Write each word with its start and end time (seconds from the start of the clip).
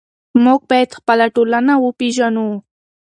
موږ 0.43 0.59
باید 0.69 0.95
خپله 0.99 1.25
ټولنه 1.35 1.73
وپېژنو. 1.79 2.47